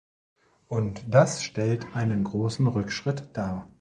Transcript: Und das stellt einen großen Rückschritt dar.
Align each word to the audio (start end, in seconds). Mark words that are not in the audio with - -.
Und 0.67 1.13
das 1.13 1.43
stellt 1.43 1.95
einen 1.95 2.23
großen 2.23 2.65
Rückschritt 2.65 3.29
dar. 3.37 3.69